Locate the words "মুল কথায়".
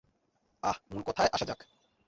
0.89-1.29